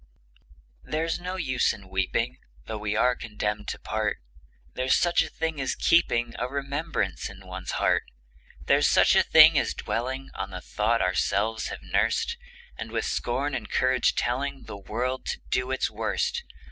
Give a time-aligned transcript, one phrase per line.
[0.83, 4.17] There's no use in weeping, Though we are condemned to part:
[4.73, 8.05] There's such a thing as keeping A remembrance in one's heart:
[8.65, 12.35] There's such a thing as dwelling On the thought ourselves have nursed,
[12.75, 16.45] And with scorn and courage telling The world to do its worst.